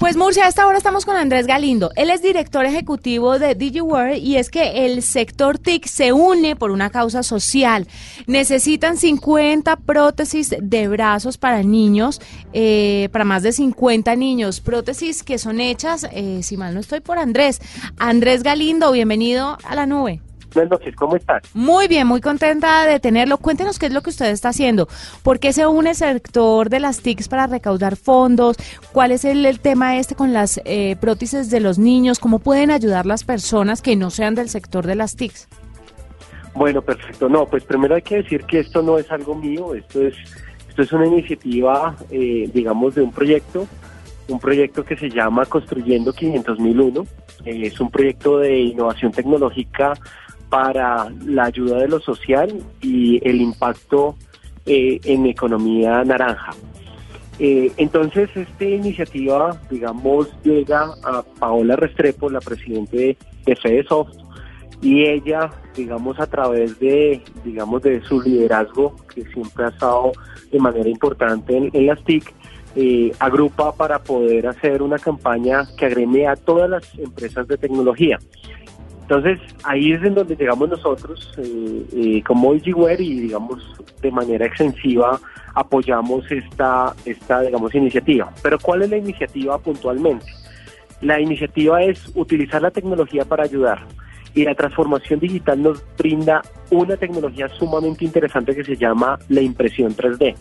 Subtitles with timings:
[0.00, 1.90] Pues Murcia, a esta hora estamos con Andrés Galindo.
[1.94, 6.70] Él es director ejecutivo de DigiWare y es que el sector TIC se une por
[6.70, 7.86] una causa social.
[8.26, 12.22] Necesitan 50 prótesis de brazos para niños,
[12.54, 14.60] eh, para más de 50 niños.
[14.60, 17.60] Prótesis que son hechas, eh, si mal no estoy, por Andrés.
[17.98, 20.22] Andrés Galindo, bienvenido a la nube.
[20.54, 21.42] Buenas noches, ¿cómo estás?
[21.54, 23.38] Muy bien, muy contenta de tenerlo.
[23.38, 24.88] Cuéntenos qué es lo que usted está haciendo.
[25.22, 28.56] ¿Por qué se une el sector de las TICs para recaudar fondos?
[28.92, 32.18] ¿Cuál es el, tema este con las eh, prótesis de los niños?
[32.18, 35.48] ¿Cómo pueden ayudar las personas que no sean del sector de las TICs?
[36.54, 37.28] Bueno, perfecto.
[37.28, 40.14] No, pues primero hay que decir que esto no es algo mío, esto es,
[40.68, 43.66] esto es una iniciativa, eh, digamos, de un proyecto,
[44.28, 47.06] un proyecto que se llama Construyendo 500.001.
[47.44, 49.94] Eh, es un proyecto de innovación tecnológica
[50.50, 54.16] para la ayuda de lo social y el impacto
[54.66, 56.52] eh, en economía naranja.
[57.38, 64.14] Eh, entonces, esta iniciativa, digamos, llega a Paola Restrepo, la presidenta de, FedeSoft,
[64.82, 70.12] y ella, digamos, a través de, digamos, de su liderazgo, que siempre ha estado
[70.52, 72.34] de manera importante en, las TIC,
[72.76, 78.18] eh, agrupa para poder hacer una campaña que agreme a todas las empresas de tecnología.
[79.10, 83.60] Entonces, ahí es en donde llegamos nosotros eh, eh, como EasyWare y, digamos,
[84.00, 85.18] de manera extensiva
[85.52, 88.32] apoyamos esta, esta, digamos, iniciativa.
[88.40, 90.26] Pero, ¿cuál es la iniciativa puntualmente?
[91.00, 93.84] La iniciativa es utilizar la tecnología para ayudar
[94.32, 99.92] y la transformación digital nos brinda una tecnología sumamente interesante que se llama la impresión
[99.92, 100.36] 3D.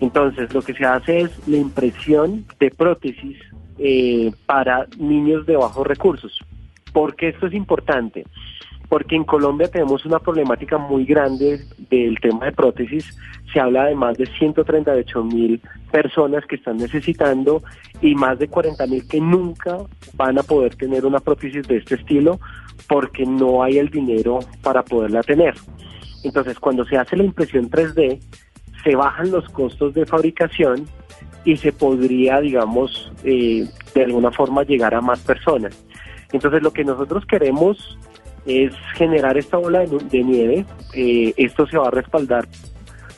[0.00, 3.38] Entonces, lo que se hace es la impresión de prótesis
[3.78, 6.38] eh, para niños de bajos recursos.
[6.96, 8.24] ¿Por qué esto es importante?
[8.88, 13.14] Porque en Colombia tenemos una problemática muy grande del tema de prótesis.
[13.52, 15.60] Se habla de más de 138 mil
[15.92, 17.62] personas que están necesitando
[18.00, 19.76] y más de 40 mil que nunca
[20.14, 22.40] van a poder tener una prótesis de este estilo
[22.88, 25.52] porque no hay el dinero para poderla tener.
[26.24, 28.20] Entonces, cuando se hace la impresión 3D,
[28.82, 30.86] se bajan los costos de fabricación
[31.44, 35.85] y se podría, digamos, eh, de alguna forma llegar a más personas.
[36.32, 37.98] Entonces lo que nosotros queremos
[38.46, 40.64] es generar esta ola de, nieve.
[40.94, 42.46] Eh, esto se va a respaldar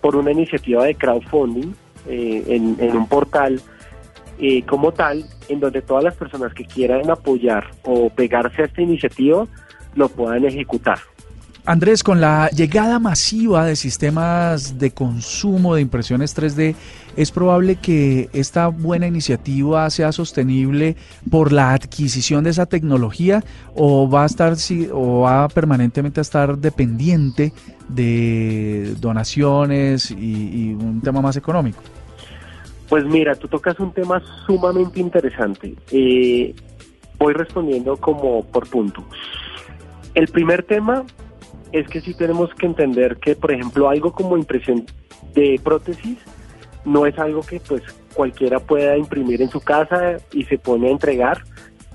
[0.00, 1.72] por una iniciativa de crowdfunding
[2.06, 3.60] eh, en, un portal
[4.38, 8.82] eh, como tal, en donde todas las personas que quieran apoyar o pegarse a esta
[8.82, 9.46] iniciativa
[9.94, 10.98] lo puedan ejecutar.
[11.66, 16.74] Andrés, con la llegada masiva de sistemas de consumo de impresiones 3D,
[17.16, 20.94] ¿es probable que esta buena iniciativa sea sostenible
[21.30, 23.42] por la adquisición de esa tecnología
[23.74, 24.54] o va a estar
[24.92, 27.54] o va permanentemente a estar dependiente
[27.88, 31.80] de donaciones y, un tema más económico?
[32.90, 35.74] Pues mira, tú tocas un tema sumamente interesante.
[35.90, 36.54] Eh,
[37.18, 39.02] voy respondiendo como por punto.
[40.14, 41.04] El primer tema
[41.74, 44.86] es que sí tenemos que entender que, por ejemplo, algo como impresión
[45.34, 46.18] de prótesis
[46.84, 47.82] no es algo que pues
[48.14, 51.42] cualquiera pueda imprimir en su casa y se pone a entregar,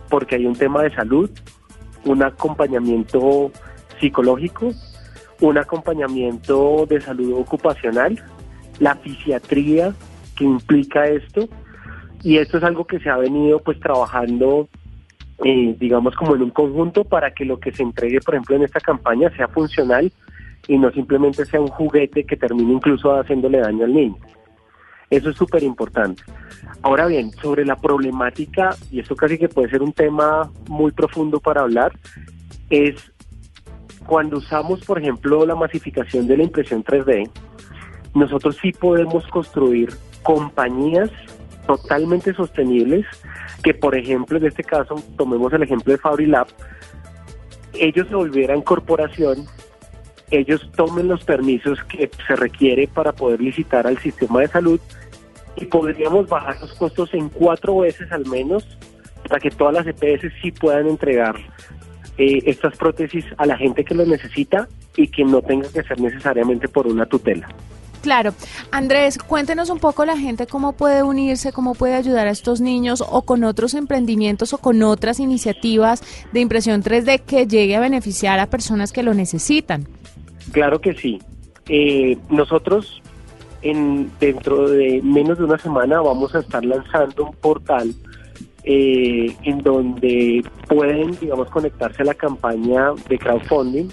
[0.09, 1.29] porque hay un tema de salud,
[2.03, 3.53] un acompañamiento
[4.01, 4.73] psicológico,
[5.39, 8.21] un acompañamiento de salud ocupacional,
[8.79, 9.93] la fisiatría
[10.35, 11.47] que implica esto,
[12.21, 14.67] y esto es algo que se ha venido pues trabajando
[15.43, 18.63] eh, digamos, como en un conjunto para que lo que se entregue, por ejemplo, en
[18.63, 20.11] esta campaña sea funcional
[20.67, 24.17] y no simplemente sea un juguete que termine incluso haciéndole daño al niño.
[25.09, 26.21] Eso es súper importante.
[26.81, 31.39] Ahora bien, sobre la problemática, y esto casi que puede ser un tema muy profundo
[31.39, 31.93] para hablar,
[32.69, 33.11] es
[34.05, 37.29] cuando usamos, por ejemplo, la masificación de la impresión 3D,
[38.13, 39.89] nosotros sí podemos construir
[40.23, 41.09] compañías
[41.69, 43.05] totalmente sostenibles
[43.61, 46.47] que, por ejemplo, en este caso, tomemos el ejemplo de Fabrilab,
[47.73, 49.45] ellos se volvieran corporación,
[50.31, 54.79] ellos tomen los permisos que se requiere para poder licitar al sistema de salud
[55.57, 58.65] y podríamos bajar los costos en cuatro veces al menos
[59.27, 61.35] para que todas las EPS sí puedan entregar
[62.17, 66.01] eh, estas prótesis a la gente que lo necesita y que no tenga que ser
[66.01, 67.47] necesariamente por una tutela.
[68.01, 68.33] Claro.
[68.71, 73.03] Andrés, cuéntenos un poco la gente cómo puede unirse, cómo puede ayudar a estos niños
[73.07, 76.01] o con otros emprendimientos o con otras iniciativas
[76.31, 79.87] de impresión 3D que llegue a beneficiar a personas que lo necesitan.
[80.51, 81.19] Claro que sí.
[81.67, 83.01] Eh, nosotros
[83.61, 87.93] en, dentro de menos de una semana vamos a estar lanzando un portal
[88.63, 93.89] eh, en donde pueden, digamos, conectarse a la campaña de crowdfunding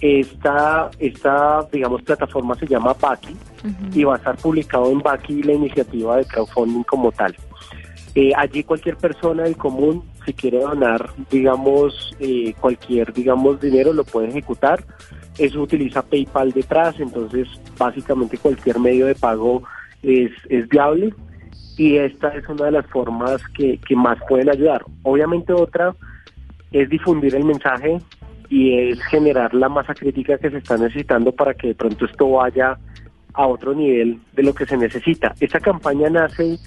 [0.00, 3.36] esta, esta, digamos, plataforma se llama Baki
[3.94, 7.36] y va a estar publicado en Baki la iniciativa de crowdfunding como tal.
[8.14, 14.04] Eh, allí cualquier persona del común, si quiere donar, digamos, eh, cualquier, digamos, dinero, lo
[14.04, 14.82] puede ejecutar.
[15.38, 17.48] Eso utiliza PayPal detrás, entonces
[17.78, 19.62] básicamente cualquier medio de pago
[20.02, 21.14] es, es viable
[21.76, 24.84] y esta es una de las formas que, que más pueden ayudar.
[25.02, 25.94] Obviamente otra
[26.72, 28.00] es difundir el mensaje
[28.50, 32.28] y es generar la masa crítica que se está necesitando para que de pronto esto
[32.28, 32.76] vaya
[33.32, 35.32] a otro nivel de lo que se necesita.
[35.40, 36.58] Esta campaña nace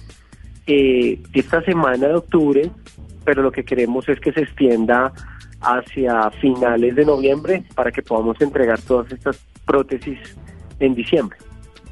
[0.66, 2.70] eh, esta semana de octubre,
[3.24, 5.12] pero lo que queremos es que se extienda
[5.60, 10.18] hacia finales de noviembre para que podamos entregar todas estas prótesis
[10.80, 11.36] en diciembre.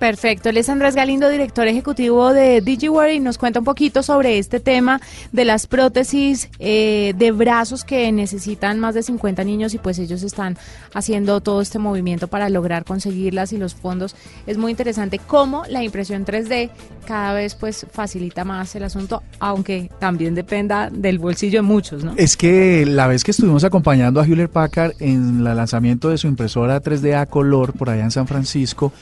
[0.02, 0.48] Perfecto.
[0.48, 5.00] Él es Andrés Galindo, director ejecutivo de DigiWare nos cuenta un poquito sobre este tema
[5.30, 10.24] de las prótesis eh, de brazos que necesitan más de 50 niños y pues ellos
[10.24, 10.58] están
[10.92, 14.16] haciendo todo este movimiento para lograr conseguirlas y los fondos.
[14.48, 16.70] Es muy interesante cómo la impresión 3D
[17.06, 22.14] cada vez pues facilita más el asunto, aunque también dependa del bolsillo de muchos, ¿no?
[22.16, 26.26] Es que la vez que estuvimos acompañando a Hewlett Packard en el lanzamiento de su
[26.26, 28.92] impresora 3D a color por allá en San Francisco,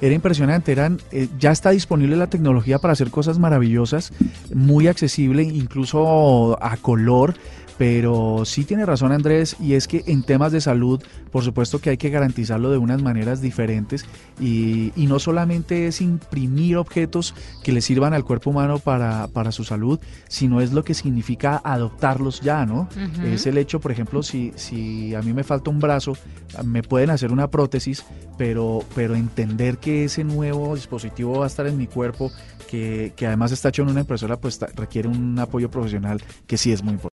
[0.00, 4.12] era impresionante, eran, eh, ya está disponible la tecnología para hacer cosas maravillosas,
[4.54, 7.34] muy accesible, incluso a color,
[7.80, 11.02] pero sí tiene razón Andrés y es que en temas de salud,
[11.32, 14.04] por supuesto que hay que garantizarlo de unas maneras diferentes
[14.38, 19.64] y, no solamente es imprimir objetos que le sirvan al cuerpo humano para, para su
[19.64, 19.98] salud,
[20.28, 22.86] sino es lo que significa adoptarlos ya, ¿no?
[23.24, 26.18] Es el hecho, por ejemplo, si, si a mí me falta un brazo,
[26.62, 28.04] me pueden hacer una prótesis,
[28.36, 32.30] pero, pero entender ese nuevo dispositivo va a estar en mi cuerpo,
[32.68, 36.72] que, que además está hecho en una impresora, pues requiere un apoyo profesional que sí
[36.72, 37.08] es muy importante.